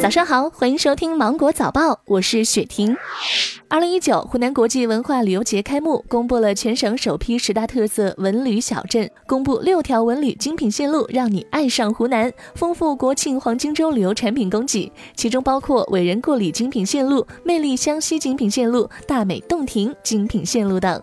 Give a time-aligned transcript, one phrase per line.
[0.00, 2.96] 早上好，欢迎收听芒果早报，我是雪婷。
[3.68, 21.02] 二零一九湖南国际文化旅游节开幕，公布了全省首批十大特色文旅小镇，公布六条文旅精品线路，让你爱上湖南，丰富国庆黄金周旅游产品供给，其中包括伟人故里精品线路、魅力湘西精品线路、大美洞庭精品线路等。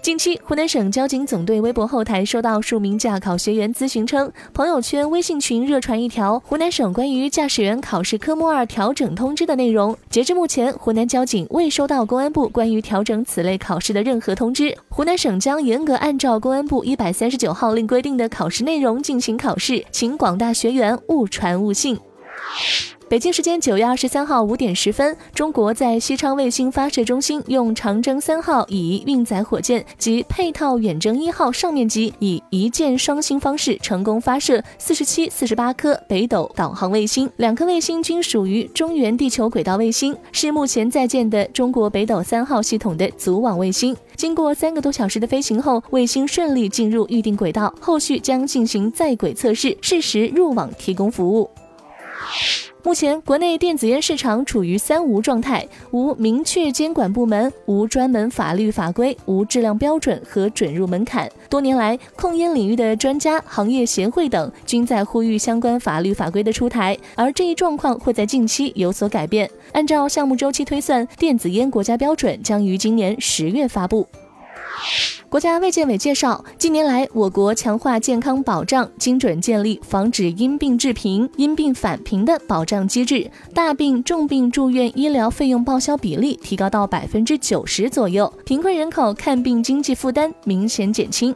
[0.00, 9.96] 近期，湖南省交警总队微博后台收到数名驾考学员咨询称，朋友圈、微信群热传一条湖南省关于驾驶员考试科目二调整通知的内容。
[10.08, 14.74] 截至目前，湖南交警未收到公安部关于调整此类考试的任何通知。
[14.88, 21.98] 湖南省将严格按照公安部一百三十九号令规定的考试内容进行考试，请广大学员勿传勿信。
[23.08, 43.96] 北京时间九月二十三号五点十分，中国在西昌卫星发射中心用长征三号乙运载火箭及配套远征一号上面级以一箭双星方式成功发射四十七、四十八颗北斗导航卫星，两颗卫星均属于中原地球轨道卫星，是目前在建的中国北斗三号系统的组网卫星。
[44.16, 51.48] 经过三个多小时的飞行后，卫星顺利进入预定轨道，后续将进行在轨测试，适时入网提供服务。
[52.84, 61.28] 目前，国内电子烟市场处于三无状态：无明确监管部门，无专门法律法规，无质量标准和准入门槛。
[61.50, 69.50] 多年来，控烟领域的专家、行业协会等均在呼吁相关法律法规的出台，而这一状况会在近期有所改变。
[69.72, 74.06] 按照项目周期推算，电子烟国家标准将于今年十月发布。
[75.28, 91.34] 国家卫健委介绍，近年来，我国强化健康保障，精准建立防止因病致贫、因病返贫的保障机制，大病重病住院医疗费用报销比例提高到百分之九十左右，贫困人口看病经济负担明显减轻。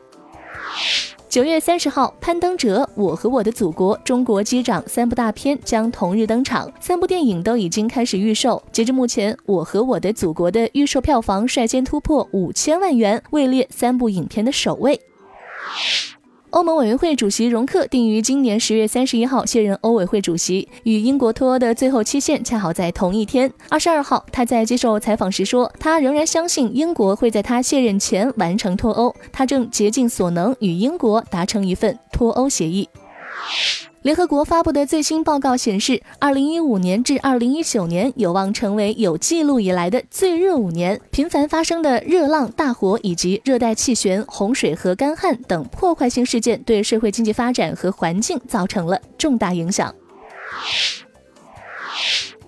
[1.33, 8.62] 九月三十号，《攀登者》《我和我的祖国》《中国机长》三部大片将同日登场，三部电影都已经开始预售。
[8.70, 15.00] 截至目前，《我和我的祖国》的预售票房率先突破五千万元，位列三部影片的首位。
[16.52, 23.50] 欧盟委员会主席容克定于今年十月三十一号卸任欧委会主席，与英国脱欧的最后期限恰好在同一天。
[23.70, 32.86] 二十二号，他在接受采访时说，他仍然相信英国会在他卸任前完成脱欧，他正竭尽所能与英国达成一份脱欧协议。
[34.02, 41.00] 联合国发布的最新报告显示，二零一五年至二零一九年有望成为有记录以来的最热五年。
[41.12, 49.94] 频繁发生的热浪、大火以及热带气旋、洪水和干旱等破坏性事件，对社会经济发展和环境造成了重大影响。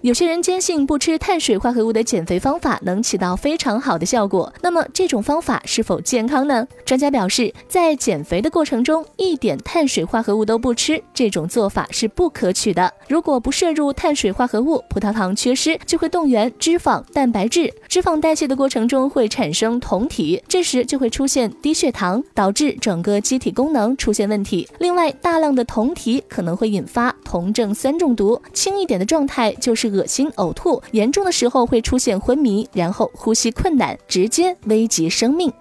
[0.04, 6.68] 有些人坚信不吃碳水化合物的减肥方法能起到非常好的效果，那么这种方法是否健康呢？
[6.84, 12.92] 专家表示，在减肥的过程中一点碳水化合物都不吃，这种做法是不可取的。
[13.08, 24.68] 如果不摄入碳水化合物，葡萄糖缺失就会动员脂肪、蛋白质，脂肪代谢的过程中会产生酮体，这时就会出现低血糖，导致整个机体功能出现问题。
[24.80, 29.93] 另外，大量的酮体可能会引发酮症酸中毒，轻一点的状态就是。
[29.94, 35.52] 恶心、呕吐，严重的时候会出现昏迷，然后呼吸困难，直接危及生命。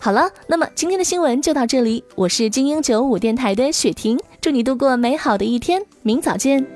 [0.00, 6.66] 好了，那么今天的新闻就到这里，我是精英九五电台的雪婷，祝你度过美好的一天，明早见。